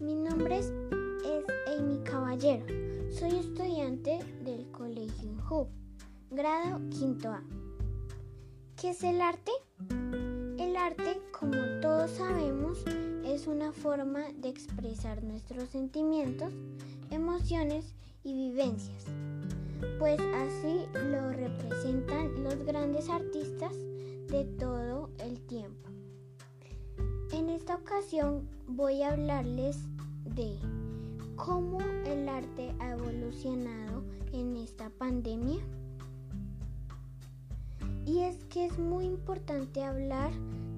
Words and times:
Mi 0.00 0.14
nombre 0.14 0.60
es, 0.60 0.72
Amy 1.66 2.02
Caballero. 2.04 2.64
Soy 3.10 3.36
estudiante 3.36 4.18
del 4.42 4.70
Colegio 4.70 5.30
HUB, 5.50 5.68
grado 6.30 6.80
5 6.90 7.28
A. 7.28 7.42
¿Qué 8.80 8.90
es 8.90 9.04
el 9.04 9.20
arte? 9.20 9.52
El 10.58 10.74
arte, 10.76 11.20
como 11.38 11.54
todos 11.82 12.12
sabemos, 12.12 12.82
es 13.26 13.46
una 13.46 13.72
forma 13.72 14.32
de 14.38 14.48
expresar 14.48 15.22
nuestros 15.22 15.68
sentimientos, 15.68 16.50
emociones 17.10 17.94
y 18.24 18.32
vivencias, 18.32 19.04
pues 19.98 20.18
así 20.18 20.86
lo 20.94 21.30
representan 21.30 22.42
los 22.42 22.56
grandes 22.64 23.10
artistas 23.10 23.76
de 24.28 24.46
todo 24.58 25.10
el 25.18 25.42
tiempo. 25.42 25.90
En 27.40 27.48
esta 27.48 27.76
ocasión 27.76 28.46
voy 28.66 29.00
a 29.00 29.12
hablarles 29.12 29.78
de 30.36 30.58
cómo 31.36 31.80
el 32.04 32.28
arte 32.28 32.74
ha 32.78 32.90
evolucionado 32.90 34.04
en 34.34 34.58
esta 34.58 34.90
pandemia. 34.90 35.58
Y 38.04 38.18
es 38.18 38.44
que 38.50 38.66
es 38.66 38.78
muy 38.78 39.06
importante 39.06 39.82
hablar 39.82 40.30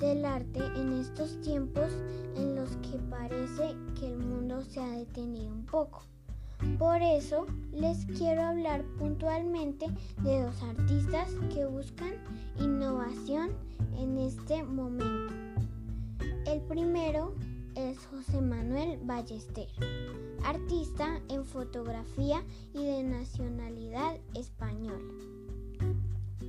del 0.00 0.24
arte 0.24 0.58
en 0.74 0.94
estos 0.94 1.40
tiempos 1.42 1.92
en 2.34 2.56
los 2.56 2.70
que 2.78 2.98
parece 3.08 3.76
que 3.96 4.08
el 4.08 4.18
mundo 4.18 4.60
se 4.62 4.80
ha 4.80 4.90
detenido 4.90 5.52
un 5.52 5.64
poco. 5.64 6.02
Por 6.76 7.00
eso 7.02 7.46
les 7.70 8.04
quiero 8.06 8.42
hablar 8.42 8.82
puntualmente 8.98 9.86
de 10.24 10.42
dos 10.42 10.60
artistas 10.64 11.30
que 11.54 11.64
buscan 11.66 12.14
innovación 12.58 13.50
en 13.96 14.18
este 14.18 14.64
momento. 14.64 15.47
El 16.48 16.62
primero 16.62 17.34
es 17.74 17.98
José 18.06 18.40
Manuel 18.40 18.98
Ballester, 19.02 19.68
artista 20.42 21.20
en 21.28 21.44
fotografía 21.44 22.42
y 22.72 22.86
de 22.86 23.02
nacionalidad 23.02 24.16
española. 24.34 25.12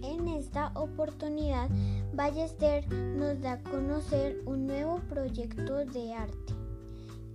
En 0.02 0.30
esta 0.30 0.72
oportunidad, 0.76 1.70
Ballester 2.14 2.90
nos 2.94 3.42
da 3.42 3.54
a 3.54 3.64
conocer 3.64 4.42
un 4.46 4.68
nuevo 4.68 5.02
proyecto 5.10 5.84
de 5.84 6.14
arte 6.14 6.54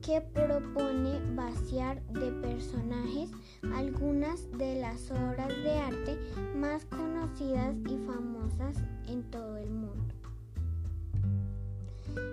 que 0.01 0.23
propone 0.23 1.21
vaciar 1.35 2.03
de 2.07 2.33
personajes 2.41 3.31
algunas 3.75 4.51
de 4.53 4.81
las 4.81 5.11
obras 5.11 5.49
de 5.49 5.79
arte 5.81 6.19
más 6.57 6.87
conocidas 6.87 7.77
y 7.91 7.99
famosas 8.07 8.79
en 9.07 9.23
todo 9.31 9.59
el 9.59 9.69
mundo. 9.69 10.24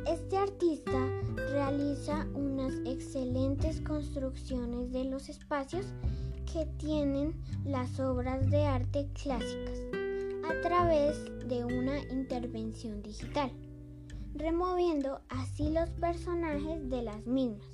Este 0.07 0.37
artista 0.37 1.07
realiza 1.51 2.27
unas 2.33 2.73
excelentes 2.85 3.81
construcciones 3.81 4.91
de 4.91 5.05
los 5.05 5.29
espacios 5.29 5.85
que 6.51 6.65
tienen 6.77 7.41
las 7.65 7.99
obras 7.99 8.49
de 8.49 8.65
arte 8.65 9.07
clásicas 9.13 9.79
a 10.49 10.61
través 10.61 11.17
de 11.47 11.63
una 11.63 11.99
intervención 12.11 13.01
digital, 13.01 13.51
removiendo 14.33 15.21
así 15.29 15.69
los 15.71 15.89
personajes 15.91 16.89
de 16.89 17.01
las 17.03 17.25
mismas, 17.25 17.67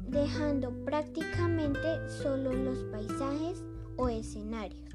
dejando 0.00 0.70
prácticamente 0.84 2.08
solo 2.08 2.52
los 2.52 2.78
paisajes 2.84 3.64
o 3.96 4.08
escenarios. 4.08 4.90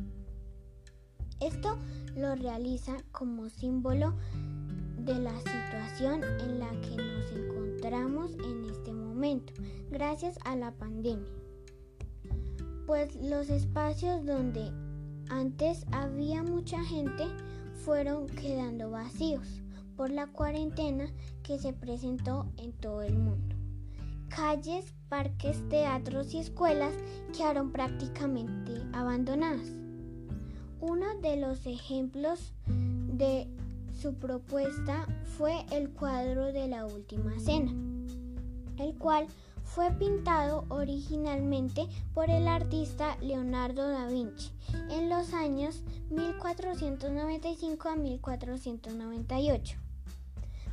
Esto 1.39 1.77
lo 2.15 2.35
realiza 2.35 2.97
como 3.11 3.49
símbolo 3.49 4.15
de 5.07 5.15
la 5.15 5.35
situación 5.37 6.21
en 6.41 6.59
la 6.59 6.69
que 6.81 6.97
nos 6.97 7.31
encontramos 7.31 8.31
en 8.33 8.65
este 8.69 8.91
momento, 8.91 9.53
gracias 9.89 10.37
a 10.43 10.57
la 10.57 10.71
pandemia. 10.71 11.31
Pues 12.85 13.15
los 13.15 13.49
espacios 13.49 14.25
donde 14.25 14.69
antes 15.29 15.85
había 15.93 16.43
mucha 16.43 16.83
gente 16.83 17.23
fueron 17.85 18.27
quedando 18.27 18.89
vacíos 18.91 19.47
por 19.95 20.09
la 20.09 20.27
cuarentena 20.27 21.09
que 21.41 21.57
se 21.57 21.71
presentó 21.71 22.51
en 22.57 22.73
todo 22.73 23.01
el 23.01 23.17
mundo. 23.17 23.55
Calles, 24.27 24.93
parques, 25.07 25.67
teatros 25.69 26.33
y 26.33 26.39
escuelas 26.39 26.93
quedaron 27.31 27.71
prácticamente 27.71 28.73
abandonadas. 28.91 29.71
Uno 30.81 31.05
de 31.21 31.37
los 31.37 31.65
ejemplos 31.65 32.53
de 32.67 33.47
su 34.01 34.13
propuesta 34.13 35.07
fue 35.37 35.65
el 35.71 35.89
cuadro 35.89 36.53
de 36.53 36.67
la 36.67 36.85
Última 36.85 37.39
Cena, 37.39 37.71
el 38.77 38.95
cual 38.95 39.27
fue 39.63 39.91
pintado 39.91 40.65
originalmente 40.69 41.87
por 42.13 42.29
el 42.29 42.47
artista 42.47 43.17
Leonardo 43.21 43.87
da 43.89 44.07
Vinci 44.07 44.51
en 44.89 45.09
los 45.09 45.33
años 45.33 45.83
1495 46.09 47.89
a 47.89 47.95
1498. 47.95 49.77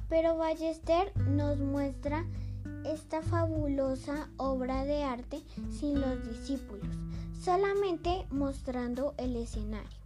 Pero 0.08 0.36
Ballester 0.36 1.12
nos 1.26 1.58
muestra 1.58 2.26
esta 2.84 3.22
fabulosa 3.22 4.28
obra 4.36 4.84
de 4.84 5.02
arte 5.02 5.42
sin 5.70 6.00
los 6.00 6.28
discípulos, 6.28 6.94
solamente 7.40 8.26
mostrando 8.30 9.14
el 9.16 9.36
escenario. 9.36 9.98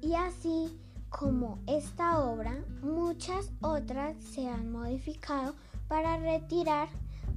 Y 0.00 0.14
así 0.14 0.78
como 1.18 1.60
esta 1.68 2.18
obra, 2.18 2.64
muchas 2.82 3.52
otras 3.60 4.16
se 4.20 4.48
han 4.48 4.72
modificado 4.72 5.54
para 5.86 6.16
retirar 6.16 6.88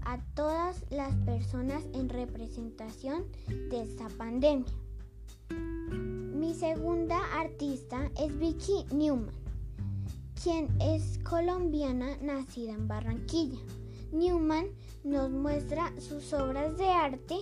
a 0.03 0.19
todas 0.33 0.83
las 0.89 1.13
personas 1.17 1.83
en 1.93 2.09
representación 2.09 3.25
de 3.69 3.83
esta 3.83 4.07
pandemia. 4.09 4.73
Mi 5.49 6.55
segunda 6.55 7.19
artista 7.39 8.09
es 8.19 8.38
Vicky 8.39 8.85
Newman, 8.91 9.35
quien 10.41 10.69
es 10.81 11.19
colombiana 11.19 12.17
nacida 12.19 12.73
en 12.73 12.88
Barranquilla. 12.88 13.59
Newman 14.11 14.69
nos 15.03 15.29
muestra 15.29 15.94
sus 15.99 16.33
obras 16.33 16.77
de 16.77 16.89
arte 16.89 17.35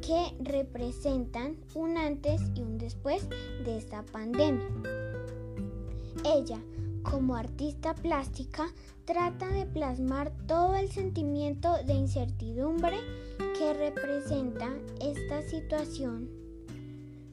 que 0.00 0.34
representan 0.40 1.56
un 1.74 1.96
antes 1.96 2.40
y 2.56 2.62
un 2.62 2.78
después 2.78 3.28
de 3.64 3.76
esta 3.76 4.02
pandemia. 4.02 5.07
Ella, 6.24 6.60
como 7.02 7.36
artista 7.36 7.94
plástica, 7.94 8.66
trata 9.04 9.48
de 9.48 9.66
plasmar 9.66 10.32
todo 10.46 10.74
el 10.76 10.90
sentimiento 10.90 11.72
de 11.84 11.94
incertidumbre 11.94 12.96
que 13.56 13.72
representa 13.72 14.68
esta 15.00 15.42
situación 15.42 16.28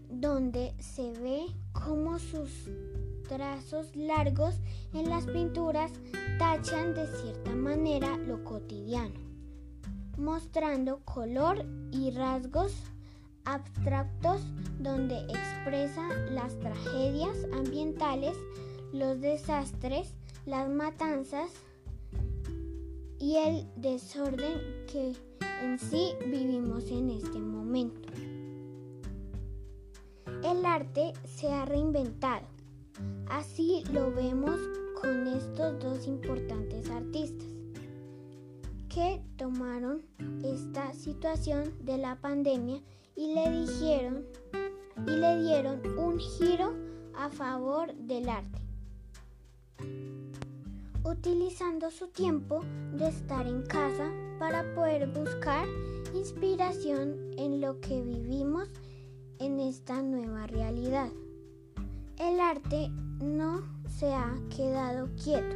donde 0.10 0.74
se 0.80 1.12
ve 1.14 1.46
como 1.74 2.20
sus 2.20 2.50
trazos 3.28 3.96
largos 3.96 4.56
en 4.94 5.10
las 5.10 5.26
pinturas 5.26 5.92
tachan 6.40 6.94
de 6.94 7.08
cierta 7.08 7.54
manera 7.56 8.18
lo 8.18 8.44
cotidiano, 8.44 9.20
mostrando 10.18 11.00
color 11.06 11.66
y 11.92 12.12
rasgos 12.12 12.74
abstractos 13.46 14.42
donde 14.80 15.18
expresa 15.20 16.08
las 16.32 16.58
tragedias 16.60 17.36
ambientales 17.54 18.36
los 18.96 19.20
desastres, 19.20 20.14
las 20.46 20.70
matanzas 20.70 21.52
y 23.20 23.36
el 23.36 23.68
desorden 23.76 24.86
que 24.92 25.14
en 25.62 25.78
sí 25.80 26.14
vivimos 26.26 26.90
en 26.90 27.10
este 27.10 27.40
momento. 27.40 28.10
El 30.44 30.66
arte 30.66 31.14
se 31.26 31.52
ha 31.52 31.66
reinventado. 31.66 32.46
Así 33.30 33.84
lo 33.92 34.14
vemos 34.14 34.60
con 35.02 35.28
estos 35.28 35.80
dos 35.84 36.08
importantes 36.08 36.90
artistas 36.90 37.48
que 38.88 39.22
tomaron 39.36 40.04
esta 40.42 40.94
situación 40.94 41.74
de 41.82 41.98
la 41.98 42.16
pandemia 42.22 42.82
y 43.18 43.34
le 43.34 43.52
dijeron 43.52 44.26
y 45.06 45.12
le 45.12 45.42
dieron 45.44 45.82
un 45.98 46.18
giro 46.18 46.74
a 47.18 47.30
favor 47.30 47.94
del 47.96 48.30
arte 48.30 48.65
utilizando 51.04 51.92
su 51.92 52.08
tiempo 52.08 52.62
de 52.94 53.08
estar 53.08 53.48
en 53.48 53.62
casa 53.64 54.12
para 54.40 54.74
poder 54.76 55.08
buscar 55.08 55.68
inspiración 56.14 57.32
en 57.38 57.62
lo 57.62 57.80
que 57.80 58.02
vivimos 58.02 58.70
en 59.40 59.60
esta 59.60 60.02
nueva 60.02 60.48
realidad. 60.48 61.10
El 62.18 62.40
arte 62.40 62.90
no 63.24 63.62
se 63.88 64.14
ha 64.14 64.36
quedado 64.56 65.10
quieto 65.16 65.56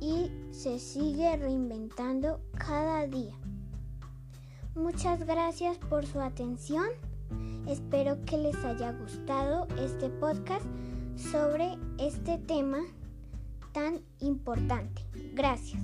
y 0.00 0.30
se 0.52 0.78
sigue 0.78 1.36
reinventando 1.36 2.40
cada 2.58 3.06
día. 3.06 3.34
Muchas 4.74 5.24
gracias 5.26 5.78
por 5.78 6.06
su 6.06 6.20
atención. 6.20 6.86
Espero 7.66 8.22
que 8.24 8.36
les 8.36 8.56
haya 8.64 8.92
gustado 8.92 9.66
este 9.78 10.08
podcast 10.08 10.64
sobre 11.16 11.78
este 11.98 12.38
tema 12.38 12.80
tan 13.72 14.00
importante. 14.20 15.02
Gracias. 15.34 15.80